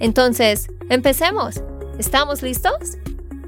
[0.00, 1.62] Entonces, empecemos.
[1.98, 2.98] ¿Estamos listos?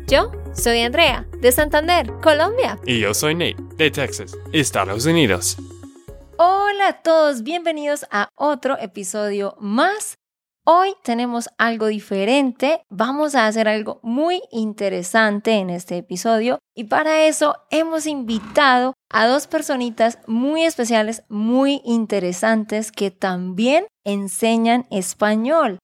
[0.06, 2.78] Yo soy Andrea, de Santander, Colombia.
[2.86, 5.56] Y yo soy Nate, de Texas, Estados Unidos.
[6.38, 10.16] Hola a todos, bienvenidos a otro episodio más
[10.68, 17.22] Hoy tenemos algo diferente, vamos a hacer algo muy interesante en este episodio y para
[17.22, 25.78] eso hemos invitado a dos personitas muy especiales, muy interesantes que también enseñan español.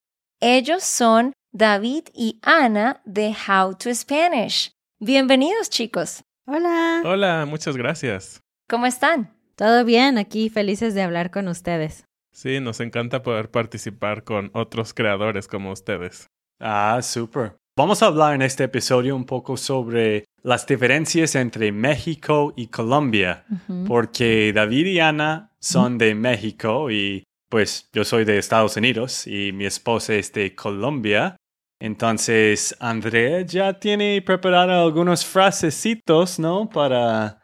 [0.45, 4.73] Ellos son David y Ana de How to Spanish.
[4.99, 6.25] Bienvenidos chicos.
[6.47, 7.01] Hola.
[7.05, 8.41] Hola, muchas gracias.
[8.69, 9.33] ¿Cómo están?
[9.55, 12.07] Todo bien, aquí felices de hablar con ustedes.
[12.33, 16.27] Sí, nos encanta poder participar con otros creadores como ustedes.
[16.59, 17.55] Ah, súper.
[17.77, 23.45] Vamos a hablar en este episodio un poco sobre las diferencias entre México y Colombia,
[23.87, 29.53] porque David y Ana son de México y pues yo soy de Estados Unidos y
[29.53, 31.37] mi esposa es de Colombia.
[31.79, 36.71] Entonces, Andrea ya tiene preparado algunos frasecitos, ¿no?
[36.71, 37.43] Para,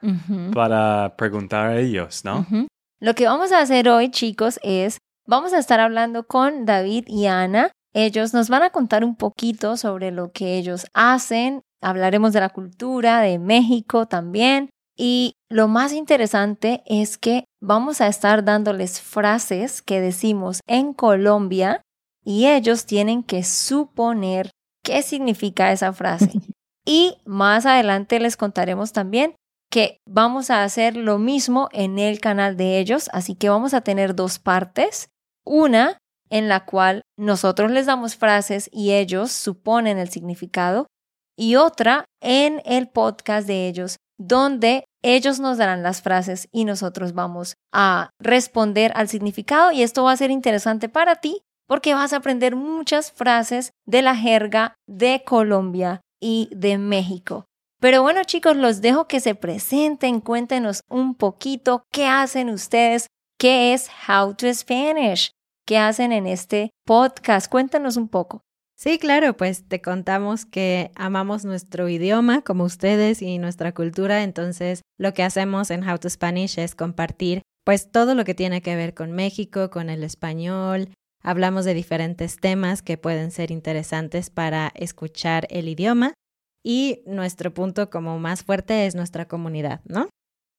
[0.54, 2.46] para preguntar a ellos, ¿no?
[3.00, 7.26] Lo que vamos a hacer hoy, chicos, es vamos a estar hablando con David y
[7.26, 7.70] Ana.
[7.92, 11.60] Ellos nos van a contar un poquito sobre lo que ellos hacen.
[11.82, 14.70] Hablaremos de la cultura de México también.
[14.98, 21.82] Y lo más interesante es que vamos a estar dándoles frases que decimos en Colombia
[22.24, 24.50] y ellos tienen que suponer
[24.84, 26.32] qué significa esa frase.
[26.90, 29.34] Y más adelante les contaremos también
[29.70, 33.82] que vamos a hacer lo mismo en el canal de ellos, así que vamos a
[33.82, 35.10] tener dos partes.
[35.44, 35.98] Una
[36.30, 40.86] en la cual nosotros les damos frases y ellos suponen el significado,
[41.36, 47.12] y otra en el podcast de ellos, donde ellos nos darán las frases y nosotros
[47.12, 52.12] vamos a responder al significado y esto va a ser interesante para ti porque vas
[52.12, 57.44] a aprender muchas frases de la jerga de Colombia y de México.
[57.80, 63.06] Pero bueno chicos, los dejo que se presenten, cuéntenos un poquito qué hacen ustedes,
[63.38, 65.30] qué es How to Spanish,
[65.64, 68.42] qué hacen en este podcast, cuéntanos un poco.
[68.80, 74.82] Sí, claro, pues te contamos que amamos nuestro idioma como ustedes y nuestra cultura, entonces
[74.98, 78.76] lo que hacemos en How to Spanish es compartir pues todo lo que tiene que
[78.76, 80.90] ver con México, con el español,
[81.24, 86.14] hablamos de diferentes temas que pueden ser interesantes para escuchar el idioma
[86.64, 90.08] y nuestro punto como más fuerte es nuestra comunidad, ¿no?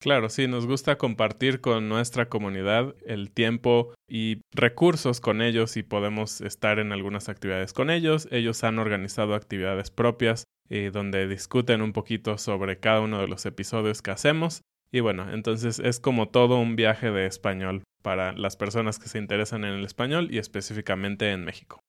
[0.01, 5.83] Claro, sí, nos gusta compartir con nuestra comunidad el tiempo y recursos con ellos y
[5.83, 8.29] podemos estar en algunas actividades con ellos.
[8.31, 13.45] Ellos han organizado actividades propias eh, donde discuten un poquito sobre cada uno de los
[13.45, 14.61] episodios que hacemos.
[14.89, 19.17] Y bueno, entonces es como todo un viaje de español para las personas que se
[19.17, 21.81] interesan en el español y específicamente en México.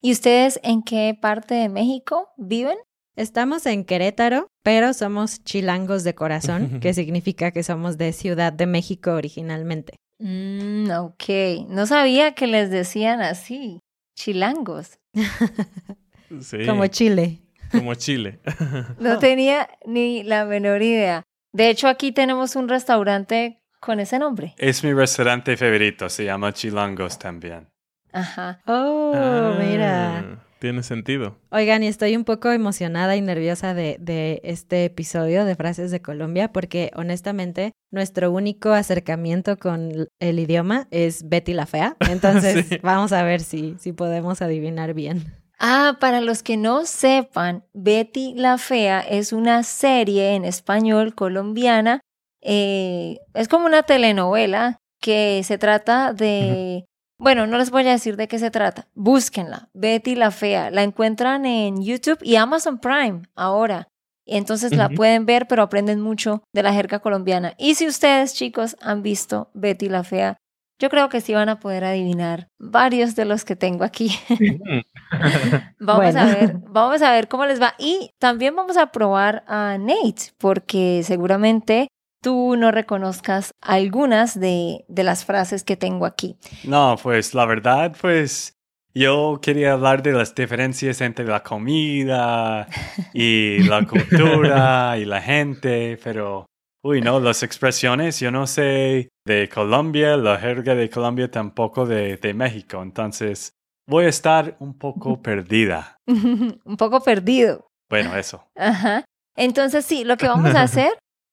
[0.00, 2.78] ¿Y ustedes en qué parte de México viven?
[3.14, 8.66] Estamos en Querétaro, pero somos chilangos de corazón, que significa que somos de Ciudad de
[8.66, 9.96] México originalmente.
[10.18, 13.80] Mm, ok, no sabía que les decían así,
[14.16, 14.98] chilangos.
[16.40, 16.64] sí.
[16.66, 17.42] Como Chile.
[17.70, 18.40] Como Chile.
[18.98, 21.22] no tenía ni la menor idea.
[21.52, 24.54] De hecho, aquí tenemos un restaurante con ese nombre.
[24.56, 27.68] Es mi restaurante favorito, se llama Chilangos también.
[28.12, 28.60] Ajá.
[28.66, 30.38] Oh, mira.
[30.62, 30.72] Ah.
[30.72, 31.36] Tiene sentido.
[31.50, 36.00] Oigan, y estoy un poco emocionada y nerviosa de, de, este episodio de Frases de
[36.00, 41.96] Colombia porque honestamente nuestro único acercamiento con el idioma es Betty la Fea.
[42.08, 45.24] Entonces vamos a ver si, si podemos adivinar bien.
[45.58, 52.00] Ah, para los que no sepan, Betty la Fea es una serie en español colombiana.
[52.40, 56.84] Eh, es como una telenovela que se trata de
[57.22, 58.88] bueno, no les voy a decir de qué se trata.
[58.94, 59.68] Búsquenla.
[59.74, 60.72] Betty la Fea.
[60.72, 63.86] La encuentran en YouTube y Amazon Prime ahora.
[64.26, 67.54] Entonces la pueden ver, pero aprenden mucho de la jerga colombiana.
[67.58, 70.36] Y si ustedes, chicos, han visto Betty la Fea,
[70.80, 74.10] yo creo que sí van a poder adivinar varios de los que tengo aquí.
[75.78, 77.74] vamos a ver, vamos a ver cómo les va.
[77.78, 81.86] Y también vamos a probar a Nate, porque seguramente
[82.22, 86.36] tú no reconozcas algunas de, de las frases que tengo aquí.
[86.64, 88.54] No, pues la verdad, pues
[88.94, 92.68] Yo quería hablar de las diferencias entre la comida
[93.14, 96.44] y la cultura y la gente, pero,
[96.84, 102.18] uy, no, las expresiones, yo no sé de Colombia, la jerga de Colombia tampoco de,
[102.18, 103.52] de México, entonces
[103.88, 105.96] voy a estar un poco perdida.
[106.06, 107.66] un poco perdido.
[107.88, 108.44] Bueno, eso.
[108.56, 109.04] Ajá.
[109.36, 110.92] Entonces, sí, lo que vamos a hacer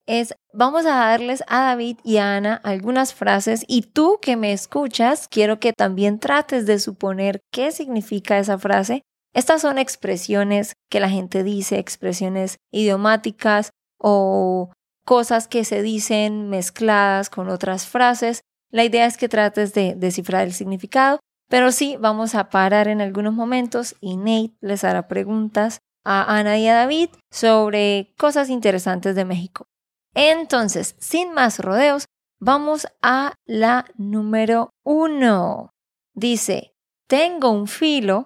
[0.09, 4.51] es, vamos a darles a David y a Ana algunas frases y tú que me
[4.51, 9.03] escuchas, quiero que también trates de suponer qué significa esa frase.
[9.35, 13.69] Estas son expresiones que la gente dice, expresiones idiomáticas
[13.99, 14.71] o
[15.05, 18.41] cosas que se dicen mezcladas con otras frases.
[18.71, 21.19] La idea es que trates de descifrar el significado,
[21.49, 26.57] pero sí vamos a parar en algunos momentos y Nate les hará preguntas a Ana
[26.57, 29.67] y a David sobre cosas interesantes de México.
[30.13, 32.05] Entonces, sin más rodeos,
[32.39, 35.71] vamos a la número uno.
[36.13, 36.73] Dice,
[37.07, 38.25] tengo un filo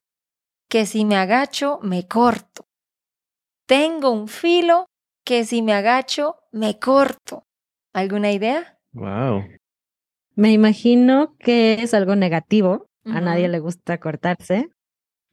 [0.70, 2.66] que si me agacho me corto.
[3.68, 4.88] Tengo un filo
[5.26, 7.44] que si me agacho me corto.
[7.94, 8.80] ¿Alguna idea?
[8.94, 9.44] Wow.
[10.36, 12.88] Me imagino que es algo negativo.
[13.06, 14.70] A nadie le gusta cortarse.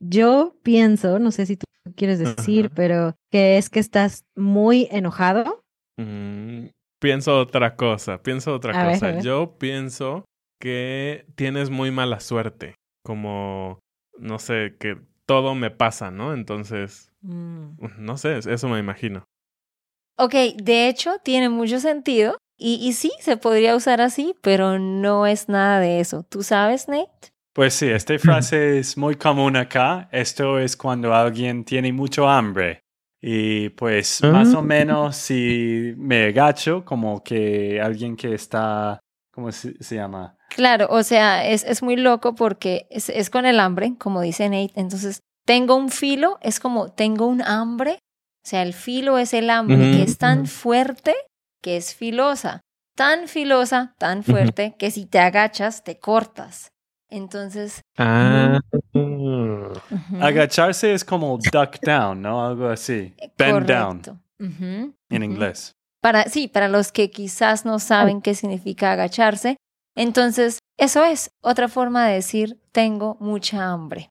[0.01, 5.60] Yo pienso, no sé si tú quieres decir, pero que es que estás muy enojado
[6.01, 6.69] Mm,
[6.99, 9.21] pienso otra cosa, pienso otra cosa.
[9.21, 10.25] Yo pienso
[10.61, 12.75] que tienes muy mala suerte,
[13.05, 13.81] como,
[14.19, 16.33] no sé, que todo me pasa, ¿no?
[16.33, 17.77] Entonces, mm.
[17.99, 19.25] no sé, eso me imagino.
[20.19, 22.37] Ok, de hecho, tiene mucho sentido.
[22.59, 26.25] Y, y sí, se podría usar así, pero no es nada de eso.
[26.29, 27.33] ¿Tú sabes, Nate?
[27.55, 30.11] Pues sí, esta frase es muy común acá.
[30.13, 32.83] Esto es cuando alguien tiene mucho hambre.
[33.23, 34.63] Y pues más o ah.
[34.63, 39.01] menos si me agacho, como que alguien que está,
[39.33, 40.37] ¿cómo se, llama?
[40.49, 44.49] Claro, o sea, es, es muy loco porque es, es, con el hambre, como dice
[44.49, 44.73] Nate.
[44.75, 47.99] Entonces, tengo un filo, es como tengo un hambre.
[48.43, 51.15] O sea, el filo es el hambre que es tan fuerte
[51.61, 52.61] que es filosa.
[52.97, 56.73] Tan filosa, tan fuerte, que si te agachas, te cortas.
[57.11, 57.83] Entonces.
[57.99, 58.61] Ah.
[60.21, 62.47] Agacharse es como duck down, ¿no?
[62.47, 63.15] Algo así.
[63.37, 64.03] Bend down.
[64.39, 65.73] En inglés.
[66.01, 69.57] Para, sí, para los que quizás no saben qué significa agacharse.
[69.97, 74.09] Entonces, eso es otra forma de decir tengo mucha hambre.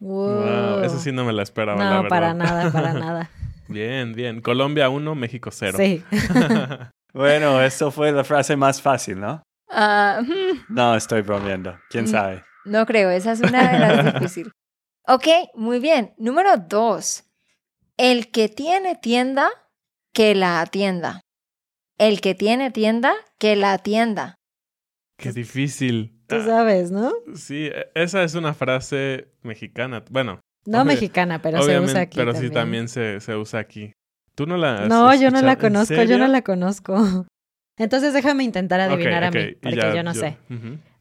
[0.00, 0.82] Wow.
[0.82, 1.82] Eso sí no me la esperaba.
[1.82, 2.08] No, la verdad.
[2.08, 3.30] para nada, para nada.
[3.68, 4.40] bien, bien.
[4.40, 5.78] Colombia 1, México 0.
[5.78, 6.04] Sí.
[7.14, 9.42] bueno, eso fue la frase más fácil, ¿no?
[9.74, 10.20] Ah,
[10.68, 11.78] no, estoy bromeando.
[11.88, 12.44] ¿Quién sabe?
[12.64, 14.52] No creo, esa es una de las difíciles.
[15.08, 16.14] Ok, muy bien.
[16.16, 17.24] Número dos.
[17.96, 19.48] El que tiene tienda,
[20.14, 21.22] que la atienda.
[21.98, 24.36] El que tiene tienda, que la atienda.
[25.18, 26.22] Qué difícil.
[26.28, 27.12] Tú sabes, ¿no?
[27.34, 30.04] Sí, e, esa es una frase mexicana.
[30.08, 30.38] Bueno.
[30.66, 32.16] No mexicana, pero se usa aquí.
[32.16, 33.92] Pero sí también se, se usa aquí.
[34.36, 37.26] ¿Tú no la No, yo no la conozco, yo no la conozco.
[37.78, 40.38] Entonces déjame intentar adivinar a mí, porque yo no sé.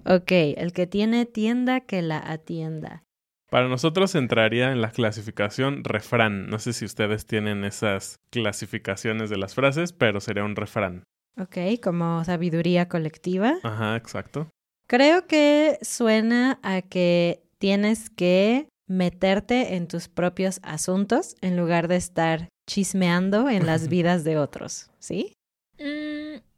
[0.06, 3.03] Ok, el que tiene tienda que la atienda.
[3.51, 6.47] Para nosotros entraría en la clasificación refrán.
[6.47, 11.03] No sé si ustedes tienen esas clasificaciones de las frases, pero sería un refrán.
[11.38, 13.56] Ok, como sabiduría colectiva.
[13.63, 14.49] Ajá, exacto.
[14.87, 21.97] Creo que suena a que tienes que meterte en tus propios asuntos en lugar de
[21.97, 25.33] estar chismeando en las vidas de otros, ¿sí?
[25.78, 26.10] Mm,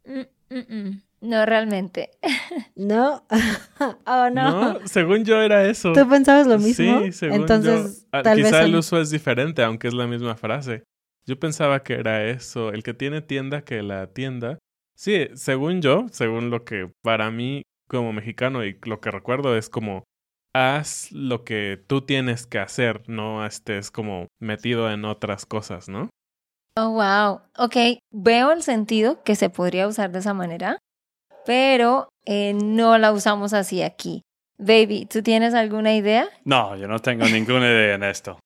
[0.06, 2.12] mm, mm, no, realmente.
[2.76, 3.24] No.
[4.06, 4.74] oh, no.
[4.74, 5.94] No, según yo era eso.
[5.94, 7.02] ¿Tú pensabas lo mismo?
[7.02, 8.08] Sí, según Entonces, yo.
[8.12, 10.84] Ah, tal quizá el uso es diferente, aunque es la misma frase.
[11.26, 12.72] Yo pensaba que era eso.
[12.72, 14.58] El que tiene tienda que la tienda.
[14.96, 19.70] Sí, según yo, según lo que para mí como mexicano y lo que recuerdo es
[19.70, 20.04] como
[20.54, 26.10] haz lo que tú tienes que hacer, no estés como metido en otras cosas, ¿no?
[26.76, 27.42] Oh, wow.
[27.58, 30.80] Ok, veo el sentido que se podría usar de esa manera,
[31.46, 34.24] pero eh, no la usamos así aquí.
[34.58, 36.28] Baby, ¿tú tienes alguna idea?
[36.46, 38.40] No, yo no tengo ninguna idea en esto.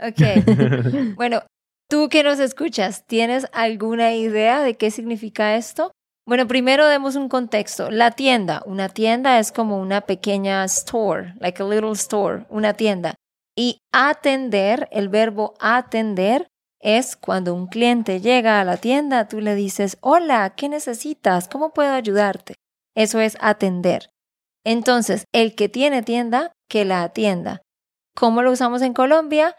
[0.00, 1.14] Ok.
[1.16, 1.42] bueno,
[1.88, 5.92] tú que nos escuchas, ¿tienes alguna idea de qué significa esto?
[6.26, 7.92] Bueno, primero demos un contexto.
[7.92, 13.14] La tienda, una tienda es como una pequeña store, like a little store, una tienda.
[13.56, 16.48] Y atender, el verbo atender
[16.80, 21.48] es cuando un cliente llega a la tienda, tú le dices, hola, ¿qué necesitas?
[21.48, 22.54] ¿Cómo puedo ayudarte?
[22.94, 24.10] Eso es atender.
[24.64, 27.62] Entonces, el que tiene tienda, que la atienda.
[28.14, 29.54] ¿Cómo lo usamos en Colombia?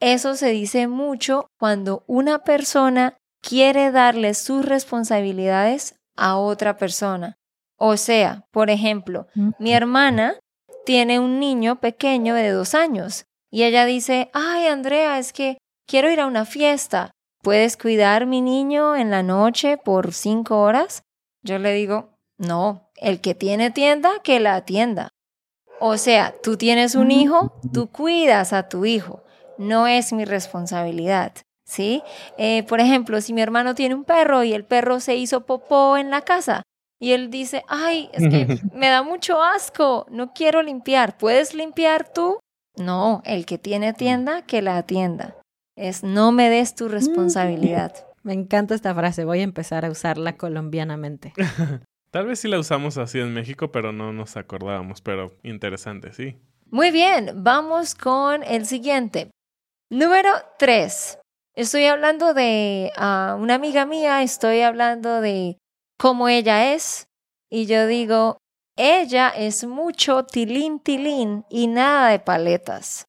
[0.00, 7.36] Eso se dice mucho cuando una persona quiere darle sus responsabilidades a otra persona.
[7.78, 9.26] O sea, por ejemplo,
[9.58, 10.38] mi hermana
[10.84, 15.58] tiene un niño pequeño de dos años y ella dice, ay Andrea, es que
[15.92, 17.10] quiero ir a una fiesta.
[17.42, 21.02] ¿Puedes cuidar mi niño en la noche por cinco horas?
[21.42, 25.10] Yo le digo, no, el que tiene tienda, que la atienda.
[25.80, 29.22] O sea, tú tienes un hijo, tú cuidas a tu hijo.
[29.58, 31.34] No es mi responsabilidad.
[31.66, 32.02] ¿Sí?
[32.38, 35.98] Eh, por ejemplo, si mi hermano tiene un perro y el perro se hizo popó
[35.98, 36.62] en la casa
[36.98, 42.10] y él dice, ay, es que me da mucho asco, no quiero limpiar, ¿puedes limpiar
[42.10, 42.38] tú?
[42.76, 45.36] No, el que tiene tienda, que la atienda.
[45.76, 47.94] Es no me des tu responsabilidad.
[48.24, 51.32] Me encanta esta frase, voy a empezar a usarla colombianamente.
[52.12, 56.36] Tal vez sí la usamos así en México, pero no nos acordábamos, pero interesante, sí.
[56.70, 59.30] Muy bien, vamos con el siguiente.
[59.90, 61.18] Número tres.
[61.54, 65.58] Estoy hablando de una amiga mía, estoy hablando de
[65.98, 67.06] cómo ella es,
[67.50, 68.38] y yo digo,
[68.76, 73.04] ella es mucho tilín tilín y nada de paletas.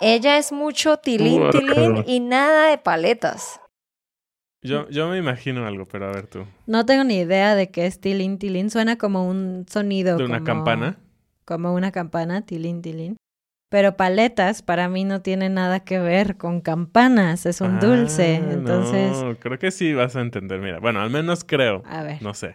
[0.00, 3.60] Ella es mucho tilín tilín y nada de paletas.
[4.62, 6.46] Yo, yo me imagino algo, pero a ver tú.
[6.66, 8.70] No tengo ni idea de qué es tilín tilín.
[8.70, 10.16] Suena como un sonido.
[10.16, 10.98] ¿De una campana?
[11.44, 13.16] Como una campana, tilín tilín.
[13.68, 18.40] Pero paletas para mí no tiene nada que ver con campanas, es un dulce.
[18.42, 19.20] Ah, entonces.
[19.20, 20.60] No, creo que sí vas a entender.
[20.60, 21.82] Mira, bueno, al menos creo.
[21.84, 22.22] A ver.
[22.22, 22.54] No sé.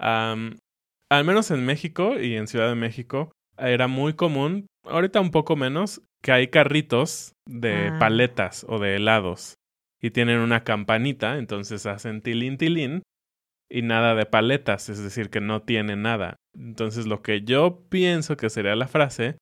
[0.00, 5.56] al menos en México y en Ciudad de México era muy común, ahorita un poco
[5.56, 7.98] menos, que hay carritos de ah.
[7.98, 9.54] paletas o de helados
[10.00, 13.02] y tienen una campanita, entonces hacen tilín tilín
[13.70, 16.36] y nada de paletas, es decir, que no tiene nada.
[16.54, 19.38] Entonces lo que yo pienso que sería la frase,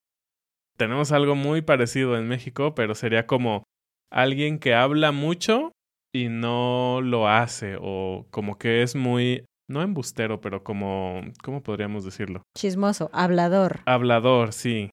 [0.77, 3.65] tenemos algo muy parecido en México, pero sería como
[4.11, 5.73] alguien que habla mucho
[6.13, 12.05] y no lo hace o como que es muy no embustero, pero como ¿cómo podríamos
[12.05, 12.43] decirlo?
[12.57, 13.81] Chismoso, hablador.
[13.87, 14.91] Hablador, sí.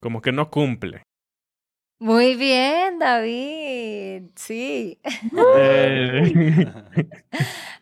[0.00, 1.02] Como que no cumple.
[1.98, 4.24] Muy bien, David.
[4.34, 4.98] Sí.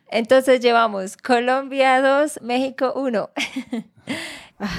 [0.09, 3.31] Entonces llevamos Colombia 2, México 1.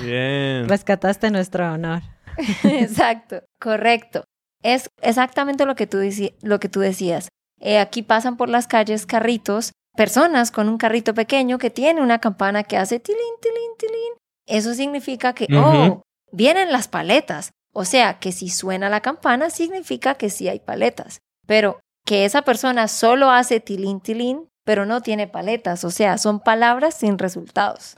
[0.04, 0.70] Bien.
[0.70, 2.02] Rescataste nuestro honor.
[2.64, 4.24] Exacto, correcto.
[4.64, 6.00] Es exactamente lo que tú,
[6.42, 7.28] lo que tú decías.
[7.60, 12.20] Eh, aquí pasan por las calles carritos, personas con un carrito pequeño que tiene una
[12.20, 14.14] campana que hace tilín, tilín, tilín.
[14.48, 16.02] Eso significa que, oh,
[16.32, 17.52] vienen las paletas.
[17.78, 21.20] O sea, que si suena la campana significa que sí hay paletas.
[21.46, 25.84] Pero que esa persona solo hace tilín tilín, pero no tiene paletas.
[25.84, 27.98] O sea, son palabras sin resultados.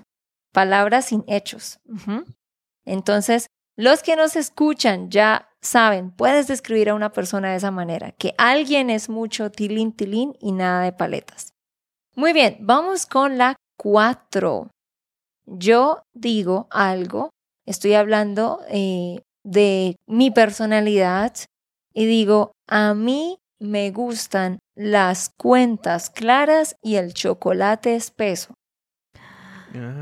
[0.51, 1.79] Palabras sin hechos.
[2.85, 8.11] Entonces, los que nos escuchan ya saben, puedes describir a una persona de esa manera,
[8.13, 11.53] que alguien es mucho tilín tilín y nada de paletas.
[12.15, 14.71] Muy bien, vamos con la cuatro.
[15.45, 17.29] Yo digo algo,
[17.67, 21.33] estoy hablando eh, de mi personalidad
[21.93, 28.53] y digo, a mí me gustan las cuentas claras y el chocolate espeso.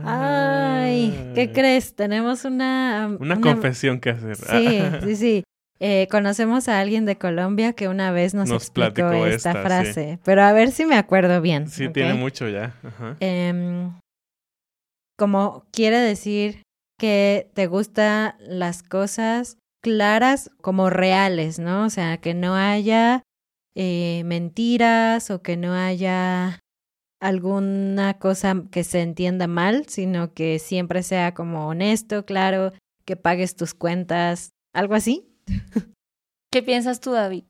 [0.03, 1.95] Ay, ¿qué crees?
[1.95, 3.15] Tenemos una...
[3.19, 4.35] Una, confesión que hacer.
[4.35, 5.43] Sí, sí, sí.
[5.79, 10.53] Eh, conocemos a alguien de Colombia que una vez nos, explicó esta, frase, pero a
[10.53, 11.67] ver si me acuerdo bien.
[11.67, 12.73] Sí, tiene mucho ya.
[13.19, 13.91] Em,
[15.17, 16.64] como quiere decir
[16.97, 21.85] que te gustan las cosas claras como reales, ¿no?
[21.85, 23.23] O sea, que no haya
[23.75, 26.59] eh, mentiras o que no haya
[27.21, 32.71] alguna cosa que se entienda mal, sino que siempre sea como honesto, claro,
[33.05, 35.27] que pagues tus cuentas, algo así.
[36.51, 37.43] ¿Qué piensas tú, David?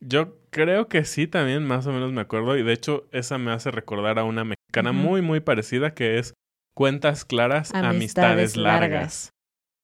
[0.00, 3.50] Yo creo que sí, también más o menos me acuerdo, y de hecho esa me
[3.50, 6.34] hace recordar a una mexicana muy, muy parecida que es
[6.78, 9.32] Cuentas claras, amistades, largas.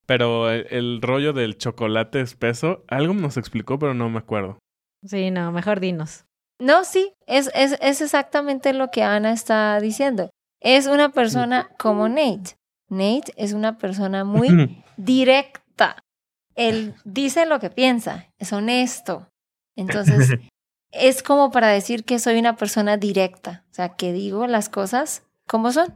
[0.05, 4.59] Pero el, rollo del chocolate espeso, algo nos explicó, pero no me acuerdo.
[5.03, 6.23] Sí, no, mejor dinos.
[6.57, 10.29] No, sí, es, es, es exactamente lo que Ana está diciendo.
[10.61, 12.55] Es una persona como Nate.
[12.87, 16.01] Nate es una persona muy directa.
[16.55, 19.27] Él dice lo que piensa, es honesto.
[19.75, 20.29] Entonces,
[20.93, 25.23] es como para decir que soy una persona directa, o sea, que digo las cosas
[25.45, 25.93] como son.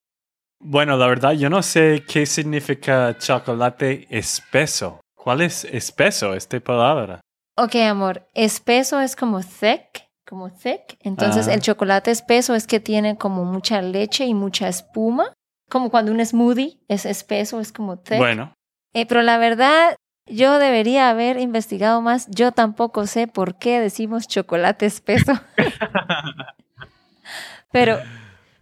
[0.60, 5.00] Bueno, la verdad, yo no sé qué significa chocolate espeso.
[5.16, 7.22] ¿Cuál es espeso, esta palabra?
[7.56, 10.98] Ok, amor, espeso es como thick, como thick.
[11.02, 15.34] Entonces, el chocolate espeso es que tiene como mucha leche y mucha espuma.
[15.70, 18.18] Como cuando un smoothie es espeso, es como thick.
[18.18, 18.54] Bueno.
[18.94, 22.28] Eh, pero la verdad, yo debería haber investigado más.
[22.30, 25.34] Yo tampoco sé por qué decimos chocolate espeso.
[27.72, 28.00] pero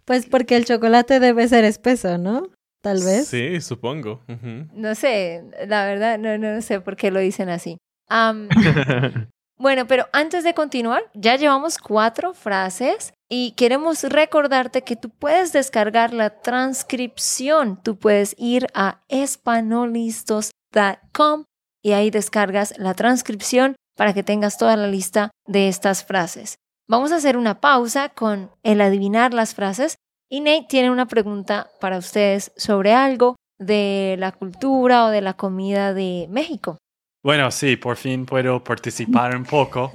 [0.08, 2.48] pues porque el chocolate debe ser espeso, ¿no?
[2.80, 3.28] tal vez.
[3.28, 4.24] Sí, supongo.
[4.72, 7.76] No sé, la verdad, no, no sé por qué lo dicen así.
[9.58, 15.52] bueno, pero antes de continuar, ya llevamos cuatro frases y queremos recordarte que tú puedes
[15.52, 17.78] descargar la transcripción.
[17.82, 21.44] Tú puedes ir a espanolistos.com
[21.82, 26.56] y ahí descargas la transcripción para que tengas toda la lista de estas frases.
[26.90, 29.96] Vamos a hacer una pausa con el adivinar las frases
[30.30, 35.34] y Nate tiene una pregunta para ustedes sobre algo de la cultura o de la
[35.34, 36.78] comida de México.
[37.22, 39.92] Bueno, sí, por fin puedo participar un poco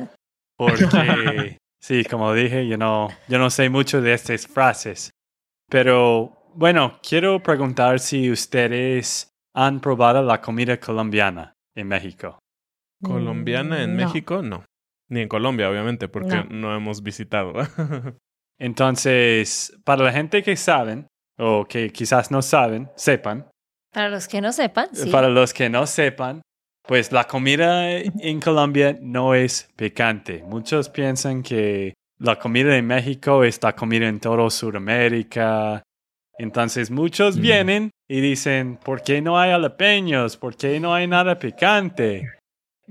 [0.57, 5.09] porque, sí, como dije, yo no, yo no sé mucho de estas frases.
[5.69, 12.37] Pero, bueno, quiero preguntar si ustedes han probado la comida colombiana en México.
[13.03, 14.05] ¿Colombiana en Mm, No.
[14.05, 14.41] México?
[14.43, 14.63] No.
[15.13, 16.45] Ni en Colombia, obviamente, porque No.
[16.49, 17.53] no, hemos visitado.
[18.59, 23.47] Entonces, para la gente que saben, o que quizás no saben, sepan,
[23.93, 25.09] Para los que no sepan, sí.
[25.11, 26.41] para los que no sepan,
[26.87, 30.43] pues la comida en Colombia no es picante.
[30.43, 35.83] Muchos piensan que la comida de México es la comida en todo Sudamérica.
[36.39, 37.41] Entonces muchos Mm.
[37.41, 40.37] vienen y dicen, ¿por qué no hay jalapeños?
[40.37, 42.29] ¿Por qué no hay nada picante?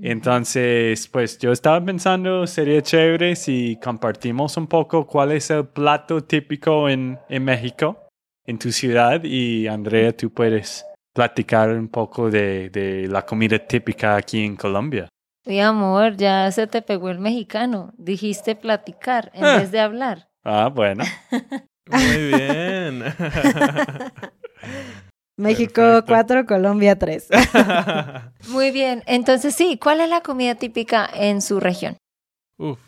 [0.01, 6.23] Entonces, pues yo estaba pensando, sería chévere si compartimos un poco cuál es el plato
[6.23, 8.07] típico en, en México,
[8.45, 9.21] en tu ciudad.
[9.23, 15.07] Y Andrea, tú puedes platicar un poco de, de la comida típica aquí en Colombia.
[15.45, 17.93] Mi amor, ya se te pegó el mexicano.
[17.97, 19.57] Dijiste platicar en Ah.
[19.57, 20.29] vez de hablar.
[20.43, 21.03] Ah, bueno.
[21.91, 23.03] Muy bien.
[25.37, 26.05] México Perfecto.
[26.07, 27.29] 4, Colombia 3.
[28.49, 29.03] Muy bien.
[29.07, 31.97] Entonces, sí, ¿cuál es la comida típica en su región?
[32.57, 32.79] Uf,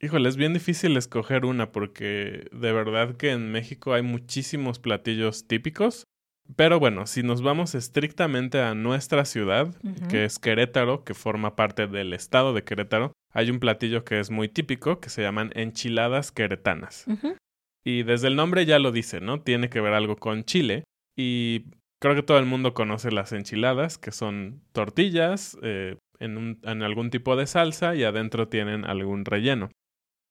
[0.00, 5.46] híjole, es bien difícil escoger una porque de verdad que en México hay muchísimos platillos
[5.46, 6.04] típicos.
[6.56, 9.74] Pero bueno, si nos vamos estrictamente a nuestra ciudad,
[10.10, 14.30] que es Querétaro, que forma parte del estado de Querétaro, hay un platillo que es
[14.30, 17.06] muy típico que se llaman enchiladas queretanas.
[17.82, 19.40] Y desde el nombre ya lo dice, ¿no?
[19.40, 20.84] Tiene que ver algo con Chile.
[21.16, 21.64] Y
[22.04, 26.82] creo que todo el mundo conoce las enchiladas, que son tortillas eh, en, un- en
[26.82, 29.70] algún tipo de salsa y adentro tienen algún relleno.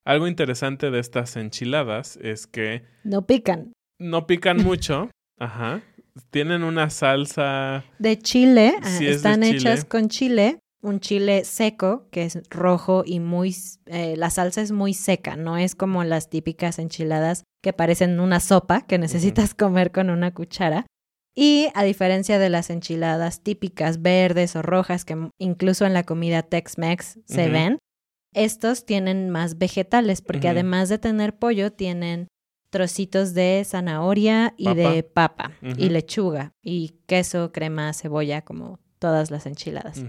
[0.06, 3.74] Algo interesante de estas enchiladas es que No pican.
[4.00, 5.10] no pican mucho.
[5.40, 5.82] Ajá.
[6.30, 7.84] Tienen una salsa.
[7.98, 9.58] De Chile, ah, Sí, es de están Chile.
[9.58, 13.56] hechas con chile, un chile seco que es rojo y muy,
[13.88, 18.40] eh, la salsa es muy seca, no es como las típicas enchiladas que parecen una
[18.40, 20.86] sopa que necesitas comer con una cuchara.
[21.36, 26.44] Y a diferencia de las enchiladas típicas verdes o rojas que incluso en la comida
[26.44, 27.80] Tex-Mex se ven,
[28.34, 32.28] estos tienen más vegetales porque además de tener pollo tienen
[32.70, 35.52] trocitos de zanahoria y de papa.
[35.62, 40.04] y lechuga y queso, crema, cebolla, como todas las enchiladas.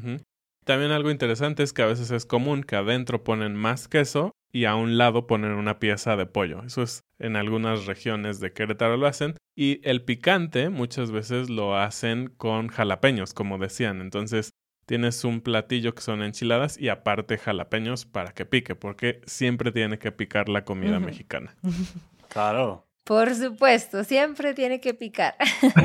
[0.65, 4.67] También algo interesante es que a veces es común que adentro ponen más queso y
[4.67, 6.63] a un lado ponen una pieza de pollo.
[6.63, 9.35] Eso es en algunas regiones de Querétaro lo hacen.
[9.57, 14.01] Y el picante muchas veces lo hacen con jalapeños, como decían.
[14.01, 14.51] Entonces
[14.87, 19.99] tienes un platillo que son enchiladas y aparte jalapeños para que pique, porque siempre tiene
[19.99, 21.57] que picar la comida mexicana.
[22.29, 22.85] Claro.
[23.05, 25.37] Por supuesto, siempre tiene que picar.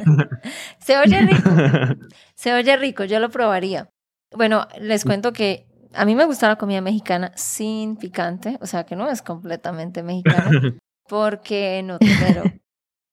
[0.80, 1.50] Se oye rico.
[2.34, 3.92] Se oye rico, yo lo probaría.
[4.32, 8.86] Bueno, les cuento que a mí me gusta la comida mexicana sin picante, o sea
[8.86, 10.50] que no es completamente mexicana,
[11.08, 12.44] porque no tolero,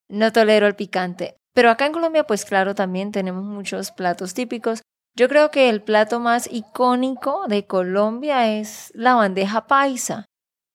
[0.09, 1.37] no tolero el picante.
[1.55, 4.83] Pero acá en Colombia, pues claro, también tenemos muchos platos típicos.
[5.17, 10.27] Yo creo que el plato más icónico de Colombia es la bandeja paisa,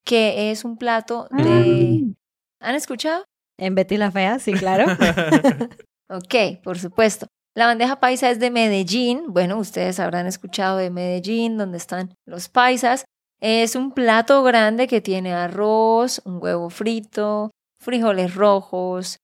[0.04, 2.16] que es un plato de...
[2.60, 3.26] ¿Han escuchado?
[3.60, 4.86] En Betty la Fea, sí, claro.
[6.12, 7.28] Ok, por supuesto.
[7.54, 9.26] La bandeja paisa es de Medellín.
[9.28, 13.06] Bueno, ustedes habrán escuchado de Medellín, donde están los paisas.
[13.42, 19.18] Es un plato grande que tiene arroz, un huevo frito, frijoles rojos,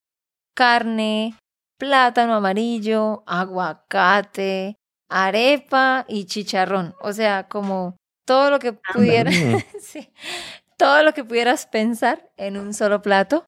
[0.56, 1.38] carne,
[1.78, 4.76] plátano amarillo, aguacate,
[5.10, 6.96] arepa y chicharrón.
[7.00, 9.32] O sea, como todo lo que pudiera,
[9.80, 10.12] sí,
[10.78, 13.46] todo lo que pudieras pensar en un solo plato.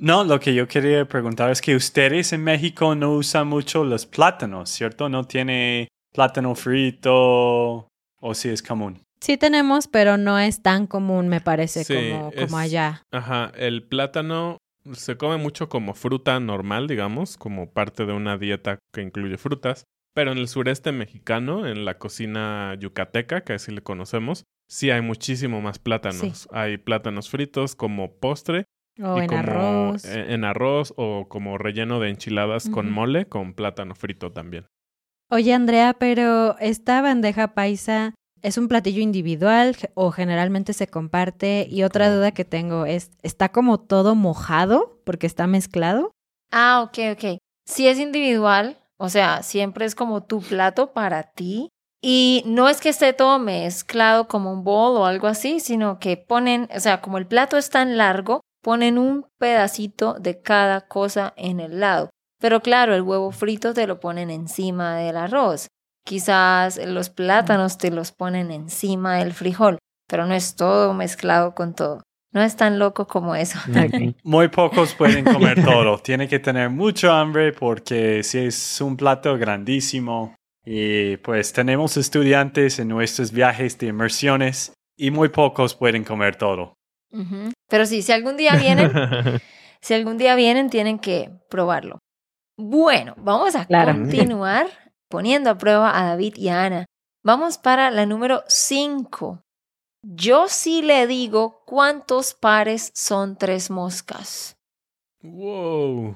[0.00, 4.06] No, lo que yo quería preguntar es que ustedes en México no usan mucho los
[4.06, 5.08] plátanos, ¿cierto?
[5.08, 7.88] No tiene plátano frito
[8.20, 9.00] o si es común.
[9.20, 13.02] Sí tenemos, pero no es tan común, me parece, Sí, como, es- como allá.
[13.10, 14.58] Ajá, el plátano
[14.92, 19.82] se come mucho como fruta normal, digamos, como parte de una dieta que incluye frutas.
[20.14, 25.00] Pero en el sureste mexicano, en la cocina yucateca, que así le conocemos, sí hay
[25.00, 26.48] muchísimo más plátanos.
[26.52, 28.64] Hay plátanos fritos como postre
[29.02, 30.04] O y en como arroz.
[30.04, 34.66] e- En arroz o como relleno de enchiladas con mole, con plátano frito también.
[35.30, 41.66] Oye, Andrea, pero esta bandeja paisa es un platillo individual o generalmente se comparte.
[41.68, 46.12] Y otra duda que tengo es, ¿está como todo mojado porque está mezclado?
[46.50, 47.38] Ah, ok, ok.
[47.66, 51.68] Si es individual, o sea, siempre es como tu plato para ti.
[52.00, 56.16] Y no es que esté todo mezclado como un bowl o algo así, sino que
[56.16, 61.32] ponen, o sea, como el plato es tan largo, ponen un pedacito de cada cosa
[61.38, 62.10] en el lado.
[62.38, 65.68] Pero claro, el huevo frito te lo ponen encima del arroz.
[66.04, 71.74] Quizás los plátanos te los ponen encima del frijol, pero no es todo mezclado con
[71.74, 72.02] todo.
[72.34, 73.58] No es tan loco como eso.
[74.22, 75.96] Muy pocos pueden comer todo.
[75.96, 82.78] Tiene que tener mucho hambre porque si es un plato grandísimo y pues tenemos estudiantes
[82.78, 86.74] en nuestros viajes de inmersiones y muy pocos pueden comer todo.
[87.68, 88.90] Pero sí, si algún día vienen,
[89.80, 91.98] si algún día vienen, tienen que probarlo.
[92.58, 93.92] Bueno, vamos a Claro.
[93.92, 94.66] continuar
[95.08, 96.86] poniendo a prueba a David y a Ana.
[97.24, 99.40] Vamos para la número 5.
[100.02, 104.54] Yo sí le digo cuántos pares son tres moscas.
[105.22, 106.14] wow.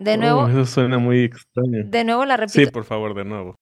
[0.00, 1.84] De nuevo, Oh, eso suena muy extraño.
[1.84, 2.58] de nuevo la repito.
[2.58, 3.54] Sí, por favor, de nuevo.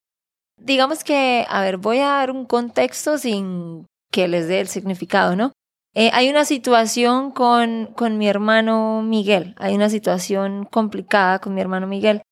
[0.58, 5.36] digamos que, a ver, voy a dar un contexto sin que les dé el significado,
[5.36, 5.51] ¿no?
[5.94, 11.60] Eh, hay una situación con, con mi hermano Miguel, hay una situación complicada con mi
[11.60, 12.22] hermano Miguel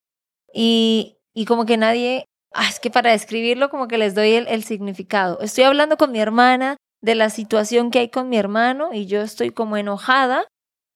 [0.54, 4.64] y, y como que nadie, ah, es que para describirlo como que les doy el,
[4.64, 5.40] significado.
[5.40, 9.20] Estoy hablando con mi hermana de la situación que hay con mi hermano y yo
[9.20, 10.46] estoy como enojada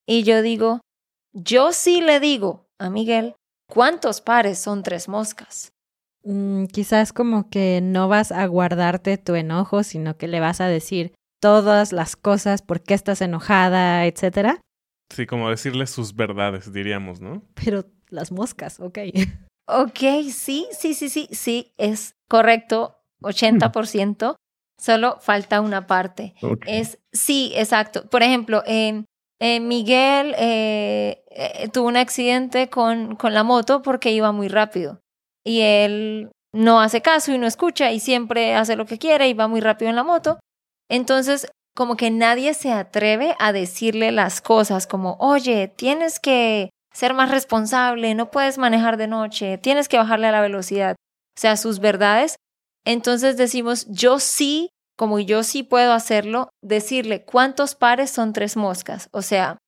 [0.06, 0.80] y yo digo,
[1.34, 3.34] yo sí le digo a Miguel,
[3.68, 5.70] ¿cuántos pares son tres moscas?
[6.24, 10.66] Mm, quizás como que no vas a guardarte tu enojo, sino que le vas a
[10.66, 11.12] decir
[11.44, 14.62] todas las cosas, por qué estás enojada, etcétera.
[15.14, 17.42] Sí, como decirle sus verdades, diríamos, ¿no?
[17.62, 19.00] Pero las moscas, ok.
[19.66, 19.98] Ok,
[20.30, 24.36] sí, sí, sí, sí, sí, es correcto, 80%.
[24.80, 26.34] Solo falta una parte.
[26.66, 28.08] Es, sí, exacto.
[28.08, 29.04] Por ejemplo, eh,
[29.38, 35.00] eh, Miguel eh, eh, tuvo un accidente con, con la moto porque iba muy rápido.
[35.44, 39.34] Y él no hace caso y no escucha y siempre hace lo que quiere y
[39.34, 40.38] va muy rápido en la moto.
[40.88, 47.14] Entonces, como que nadie se atreve a decirle las cosas como, oye, tienes que ser
[47.14, 50.94] más responsable, no puedes manejar de noche, tienes que bajarle a la velocidad.
[51.36, 52.36] O sea, sus verdades.
[52.84, 59.08] Entonces decimos, yo sí, como yo sí puedo hacerlo, decirle cuántos pares son tres moscas.
[59.10, 59.58] O sea,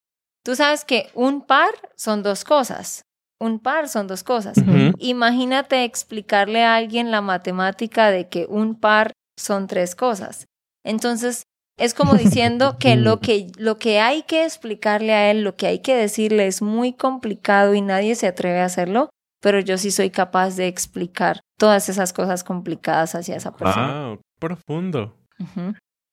[0.45, 3.03] tú sabes que un par son dos cosas.
[3.41, 4.57] Un par son dos cosas.
[4.99, 10.47] Imagínate explicarle a alguien la matemática de que un par son tres cosas.
[10.87, 11.43] Entonces,
[11.77, 15.67] es como diciendo que lo que lo que hay que explicarle a él, lo que
[15.67, 19.11] hay que decirle es muy complicado y nadie se atreve a hacerlo,
[19.43, 24.09] pero yo sí soy capaz de explicar todas esas cosas complicadas hacia esa persona.
[24.09, 25.17] Wow, profundo.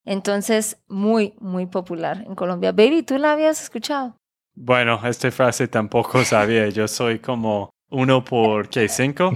[0.06, 2.74] Entonces, muy, muy popular en Colombia.
[2.74, 4.18] Baby, ¿tú la habías escuchado?
[4.56, 6.68] Bueno, esta frase tampoco sabía.
[6.70, 9.32] Yo soy como uno por qué cinco.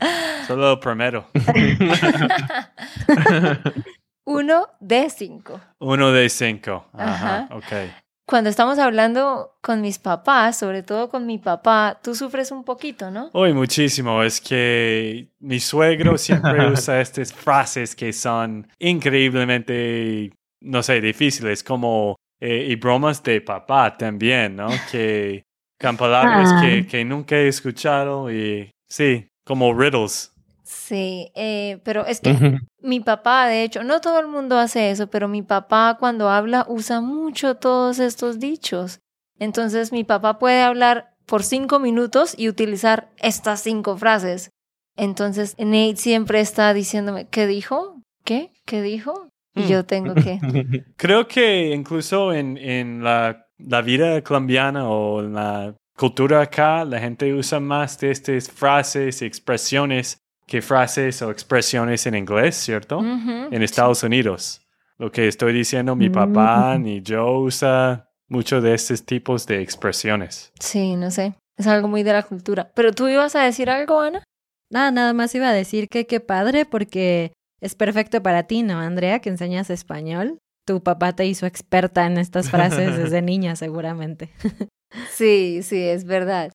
[0.46, 1.26] Solo primero.
[4.26, 5.60] Uno de cinco.
[5.78, 6.86] Uno de cinco.
[6.92, 7.38] Ajá.
[7.44, 7.48] Ajá.
[7.56, 7.90] Ok.
[8.26, 13.10] Cuando estamos hablando con mis papás, sobre todo con mi papá, tú sufres un poquito,
[13.10, 13.28] ¿no?
[13.32, 14.22] Hoy muchísimo.
[14.22, 22.16] Es que mi suegro siempre usa estas frases que son increíblemente, no sé, difíciles, como
[22.40, 24.68] eh, y bromas de papá también, ¿no?
[24.90, 25.42] Que
[25.80, 26.60] con palabras Ah.
[26.62, 30.32] que, que nunca he escuchado y sí, como riddles.
[30.70, 35.08] Sí, eh, pero es que mi papá, de hecho, no todo el mundo hace eso,
[35.08, 39.00] pero mi papá cuando habla usa mucho todos estos dichos.
[39.40, 44.50] Entonces mi papá puede hablar por cinco minutos y utilizar estas cinco frases.
[44.96, 48.00] Entonces Nate siempre está diciéndome, ¿qué dijo?
[48.24, 48.52] ¿Qué?
[48.64, 49.28] ¿Qué dijo?
[49.56, 50.38] Y yo tengo que...
[50.96, 57.00] Creo que incluso en, en la, la vida colombiana o en la cultura acá, la
[57.00, 62.98] gente usa más de estas frases y expresiones que frases o expresiones en inglés, ¿cierto?
[63.00, 64.60] En Estados Unidos.
[64.98, 66.82] Lo que estoy diciendo, mi papá Mm.
[66.82, 70.52] ni yo usa mucho de estos tipos de expresiones.
[70.60, 71.34] Sí, no sé.
[71.56, 72.70] Es algo muy de la cultura.
[72.74, 74.24] Pero tú ibas a decir algo, Ana.
[74.72, 78.78] Nada, nada más iba a decir que qué padre porque es perfecto para ti, ¿no,
[78.80, 79.20] Andrea?
[79.20, 80.38] Que enseñas español.
[80.66, 84.30] Tu papá te hizo experta en estas frases desde niña, seguramente.
[85.14, 86.50] Sí, sí, es verdad.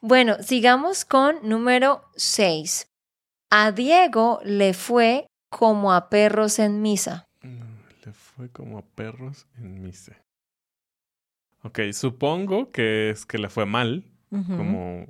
[0.00, 2.86] Bueno, sigamos con número 6.
[3.54, 7.26] A Diego le fue como a perros en misa.
[7.42, 10.16] Le fue como a perros en misa.
[11.62, 15.04] Ok, supongo que es que le fue mal, como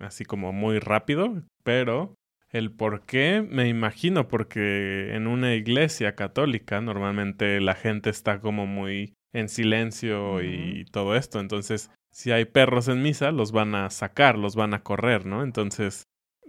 [0.00, 2.14] así como muy rápido, pero
[2.48, 8.66] el por qué me imagino porque en una iglesia católica normalmente la gente está como
[8.66, 13.90] muy en silencio y todo esto, entonces si hay perros en misa los van a
[13.90, 15.42] sacar, los van a correr, ¿no?
[15.42, 16.04] Entonces,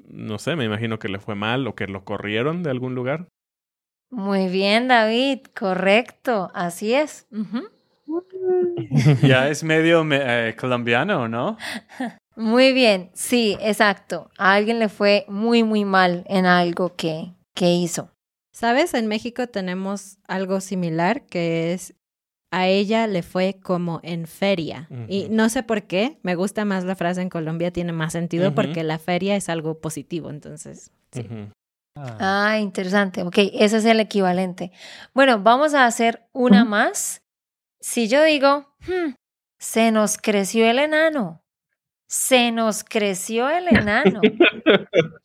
[0.08, 3.28] no sé, me imagino que le fue mal o que lo corrieron de algún lugar.
[4.10, 7.28] Muy bien, David, correcto, así es.
[9.24, 11.58] ya es medio eh, colombiano, ¿no?
[12.36, 14.30] Muy bien, sí, exacto.
[14.38, 18.10] A alguien le fue muy, muy mal en algo que, que hizo.
[18.52, 21.96] Sabes, en México tenemos algo similar que es
[22.54, 24.88] a ella le fue como en feria.
[25.08, 28.54] Y no sé por qué, me gusta más la frase en Colombia, tiene más sentido
[28.54, 30.92] porque la feria es algo positivo, entonces.
[31.12, 31.28] Sí.
[31.98, 32.60] ah.
[32.62, 33.24] interesante.
[33.24, 34.72] Ok, ese es el equivalente.
[35.16, 37.24] Bueno, vamos a hacer una más.
[37.82, 39.14] Si yo digo, hmm,
[39.60, 41.44] se nos creció el enano,
[42.08, 44.22] se nos creció el enano.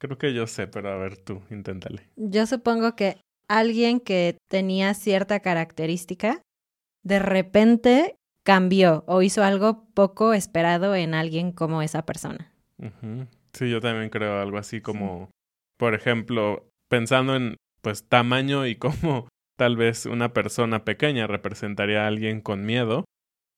[0.00, 2.08] Creo que yo sé, pero a ver tú, inténtale.
[2.16, 6.42] Yo supongo que alguien que tenía cierta característica,
[7.02, 12.52] de repente cambió o hizo algo poco esperado en alguien como esa persona.
[13.52, 15.30] Sí, yo también creo algo así como,
[15.76, 22.06] por ejemplo, pensando en pues tamaño y cómo tal vez una persona pequeña representaría a
[22.06, 23.04] alguien con miedo,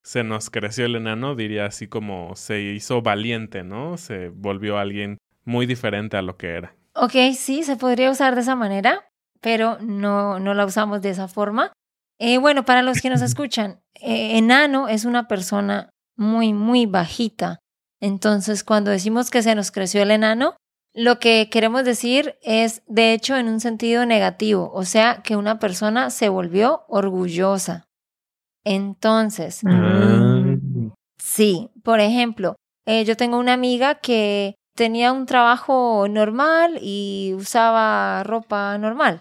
[0.02, 3.98] se nos creció el enano, diría así como se hizo valiente, ¿no?
[3.98, 6.74] Se volvió alguien muy diferente a lo que era.
[6.94, 9.09] Ok, sí, se podría usar de esa manera,
[9.40, 11.72] pero no, no la usamos de esa forma.
[12.18, 17.58] Eh, bueno, para los que nos escuchan, eh, enano es una persona muy, muy bajita.
[18.00, 20.56] Entonces, cuando decimos que se nos creció el enano,
[20.94, 25.58] lo que queremos decir es, de hecho, en un sentido negativo, o sea, que una
[25.58, 27.84] persona se volvió orgullosa.
[28.64, 30.56] Entonces, ah.
[31.18, 38.22] sí, por ejemplo, eh, yo tengo una amiga que tenía un trabajo normal y usaba
[38.24, 39.20] ropa normal,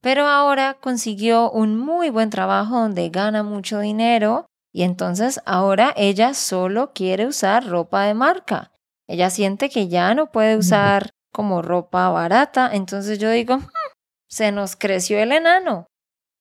[0.00, 6.34] pero ahora consiguió un muy buen trabajo donde gana mucho dinero y entonces ahora ella
[6.34, 8.72] solo quiere usar ropa de marca.
[9.08, 13.66] Ella siente que ya no puede usar como ropa barata, entonces yo digo, hmm,
[14.28, 15.86] se nos creció el enano.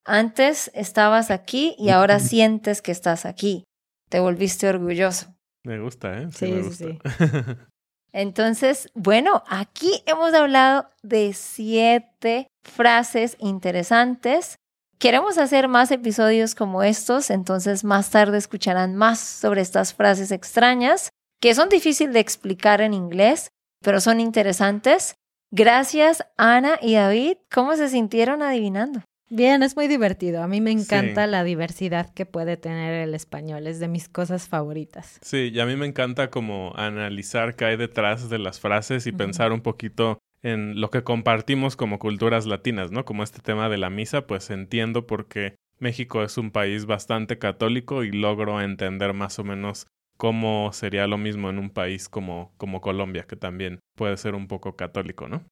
[0.06, 3.64] Antes estabas aquí y ahora sientes que estás aquí.
[4.10, 5.36] Te volviste orgulloso.
[5.64, 6.28] Me gusta, ¿eh?
[6.32, 7.00] Sí, sí, sí.
[8.12, 14.56] Entonces, bueno, aquí hemos hablado de siete frases interesantes.
[14.98, 21.10] Queremos hacer más episodios como estos, entonces más tarde escucharán más sobre estas frases extrañas
[21.42, 23.50] que son difíciles de explicar en inglés,
[23.82, 25.16] pero son interesantes.
[25.52, 27.38] Gracias, Ana y David.
[27.50, 29.02] ¿Cómo se sintieron adivinando?
[29.30, 30.42] Bien, es muy divertido.
[30.42, 33.68] A mí me encanta la diversidad que puede tener el español.
[33.68, 35.20] Es de mis cosas favoritas.
[35.22, 39.12] Sí, y a mí me encanta como analizar qué hay detrás de las frases y
[39.12, 43.06] pensar un poquito en lo que compartimos como culturas latinas, ¿no?
[43.06, 47.38] Como este tema de la misa, pues entiendo por qué México es un país bastante
[47.38, 49.88] católico y logro entender más o menos
[50.18, 54.48] cómo sería lo mismo en un país como, como Colombia, que también puede ser un
[54.48, 55.44] poco católico, ¿no?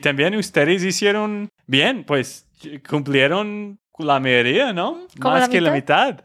[0.00, 2.47] También ustedes hicieron bien, pues
[2.88, 5.06] cumplieron la mayoría, ¿no?
[5.20, 6.20] Más que la mitad.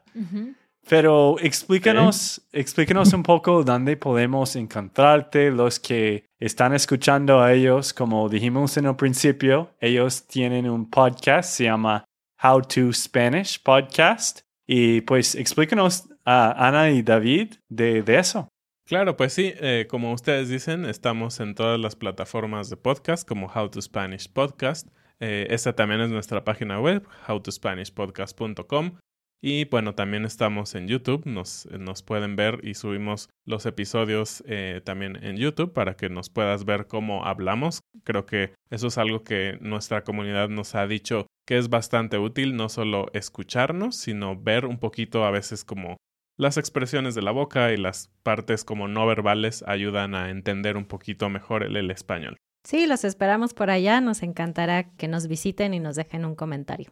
[0.88, 8.28] Pero explícanos, explícanos un poco dónde podemos encontrarte, los que están escuchando a ellos, como
[8.28, 12.04] dijimos en el principio, ellos tienen un podcast, se llama
[12.44, 14.42] How to Spanish Podcast.
[14.68, 18.50] Y pues explícanos a Ana y David de, de eso.
[18.86, 23.48] Claro, pues sí, eh, como ustedes dicen, estamos en todas las plataformas de podcast como
[23.48, 24.90] How to Spanish Podcast.
[25.20, 28.98] Eh, esta también es nuestra página web, howtospanishpodcast.com.
[29.46, 31.68] Y bueno, también estamos en YouTube, nos,
[32.04, 36.88] pueden ver y subimos los episodios eh, también en YouTube para que nos puedas ver
[36.88, 37.82] cómo hablamos.
[38.06, 42.56] Creo que eso es algo que nuestra comunidad nos ha dicho que es bastante útil,
[42.56, 45.98] no solo escucharnos, sino ver un poquito a veces como
[46.38, 50.86] las expresiones de la boca y las partes como no verbales ayudan a entender un
[50.86, 52.38] poquito mejor el, español.
[52.66, 54.00] Sí, los esperamos por allá.
[54.02, 56.92] Nos encantará que nos visiten y nos dejen un comentario.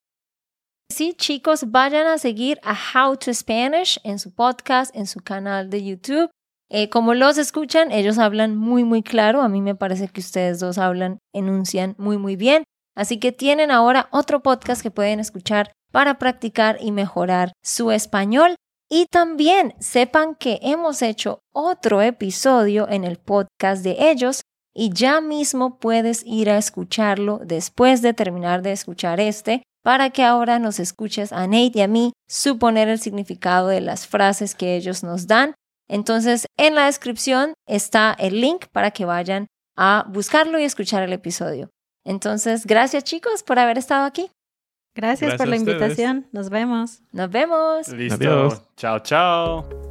[0.92, 5.70] Sí, chicos, vayan a seguir a How to Spanish en su podcast, en su canal
[5.70, 6.30] de YouTube.
[6.70, 9.42] Eh, como los escuchan, ellos hablan muy, muy claro.
[9.42, 12.64] A mí me parece que ustedes dos hablan, enuncian muy, muy bien.
[12.96, 18.56] Así que tienen ahora otro podcast que pueden escuchar para practicar y mejorar su español.
[18.90, 24.42] Y también sepan que hemos hecho otro episodio en el podcast de ellos
[24.74, 30.24] y ya mismo puedes ir a escucharlo después de terminar de escuchar este para que
[30.24, 34.76] ahora nos escuches a Nate y a mí suponer el significado de las frases que
[34.76, 35.56] ellos nos dan.
[35.90, 41.14] Entonces, en la descripción está el link para que vayan a buscarlo y escuchar el
[41.14, 41.70] episodio.
[42.06, 44.30] Entonces, gracias chicos por haber estado aquí.
[44.96, 46.28] Gracias, por la invitación.
[46.32, 47.02] Nos vemos.
[47.12, 47.88] Nos vemos.
[47.90, 48.68] Listo.
[48.76, 49.91] Chao, chao.